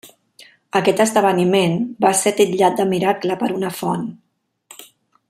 [0.79, 4.11] Aquest esdeveniment va ser titllat de miracle per una font.